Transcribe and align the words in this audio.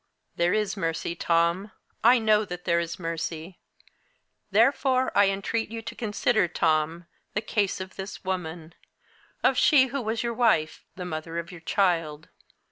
There 0.35 0.51
is 0.51 0.75
mercy, 0.75 1.13
Tom, 1.15 1.73
I 2.03 2.17
know 2.17 2.43
that 2.43 2.65
there 2.65 2.79
is 2.79 2.97
mercy! 2.97 3.59
Therefore 4.49 5.15
I 5.15 5.29
entreat 5.29 5.69
you 5.69 5.83
to 5.83 5.93
consider, 5.93 6.47
Tom, 6.47 7.05
the 7.35 7.41
case 7.41 7.79
of 7.79 7.97
this 7.97 8.23
woman 8.23 8.73
of 9.43 9.59
she 9.59 9.89
who 9.93 10.01
was 10.01 10.23
your 10.23 10.33
wife, 10.33 10.83
the 10.95 11.05
mother 11.05 11.37
of 11.37 11.51
your 11.51 11.61
child. 11.61 12.29